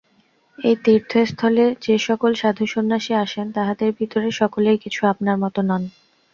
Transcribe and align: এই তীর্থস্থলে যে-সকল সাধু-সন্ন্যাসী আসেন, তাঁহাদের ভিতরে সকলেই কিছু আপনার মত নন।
এই 0.59 0.75
তীর্থস্থলে 0.83 1.65
যে-সকল 1.81 2.31
সাধু-সন্ন্যাসী 2.33 3.13
আসেন, 3.15 3.47
তাঁহাদের 3.51 3.89
ভিতরে 3.99 4.29
সকলেই 4.31 4.77
কিছু 4.77 5.01
আপনার 5.07 5.35
মত 5.37 5.55
নন। 5.61 5.83